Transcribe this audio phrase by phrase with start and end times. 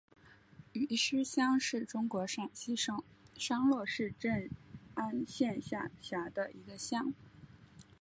[0.73, 3.03] 余师乡是中国陕西省
[3.37, 4.49] 商洛市镇
[4.95, 7.13] 安县下辖的一个乡。